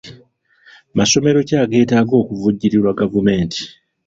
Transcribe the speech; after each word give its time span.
Masomero 0.97 1.39
ki 1.47 1.55
ageetaaga 1.63 2.13
okuvujjirirwa 2.21 2.91
gavumenti? 2.99 3.61